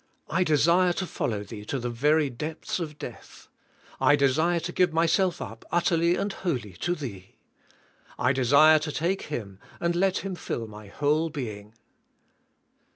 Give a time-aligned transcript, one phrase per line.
[0.31, 3.47] I desire to follow Thee to the very depths of death.
[3.99, 7.35] I desire to give myself up utterly and Yv^holly to Thee.
[8.17, 11.75] I desire to take Him and let Him fill my whole being".